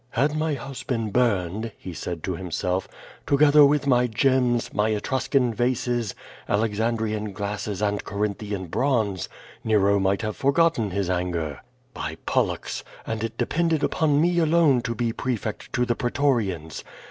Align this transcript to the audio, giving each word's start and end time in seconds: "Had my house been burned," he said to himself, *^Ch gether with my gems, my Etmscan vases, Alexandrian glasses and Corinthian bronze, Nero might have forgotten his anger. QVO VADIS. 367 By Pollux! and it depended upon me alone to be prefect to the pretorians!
"Had 0.09 0.35
my 0.35 0.55
house 0.55 0.81
been 0.81 1.11
burned," 1.11 1.73
he 1.77 1.93
said 1.93 2.23
to 2.23 2.35
himself, 2.35 2.87
*^Ch 3.27 3.37
gether 3.37 3.63
with 3.63 3.85
my 3.85 4.07
gems, 4.07 4.73
my 4.73 4.89
Etmscan 4.95 5.53
vases, 5.53 6.15
Alexandrian 6.49 7.33
glasses 7.33 7.83
and 7.83 8.03
Corinthian 8.03 8.65
bronze, 8.65 9.29
Nero 9.63 9.99
might 9.99 10.23
have 10.23 10.35
forgotten 10.35 10.89
his 10.89 11.07
anger. 11.07 11.61
QVO 11.95 12.01
VADIS. 12.01 12.15
367 12.25 12.25
By 12.25 12.25
Pollux! 12.25 12.83
and 13.05 13.23
it 13.23 13.37
depended 13.37 13.83
upon 13.83 14.19
me 14.19 14.39
alone 14.39 14.81
to 14.81 14.95
be 14.95 15.13
prefect 15.13 15.71
to 15.73 15.85
the 15.85 15.95
pretorians! 15.95 16.83